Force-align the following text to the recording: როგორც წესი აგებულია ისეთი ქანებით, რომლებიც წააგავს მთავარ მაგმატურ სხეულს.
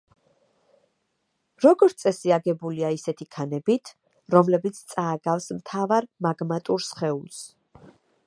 როგორც 1.65 1.97
წესი 2.03 2.33
აგებულია 2.37 2.89
ისეთი 2.95 3.27
ქანებით, 3.37 3.93
რომლებიც 4.37 4.81
წააგავს 4.95 5.49
მთავარ 5.61 6.07
მაგმატურ 6.27 6.85
სხეულს. 6.89 7.43